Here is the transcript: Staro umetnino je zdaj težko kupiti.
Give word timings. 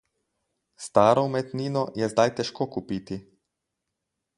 Staro 0.85 1.25
umetnino 1.29 1.85
je 2.03 2.11
zdaj 2.15 2.29
težko 2.41 2.71
kupiti. 2.79 3.23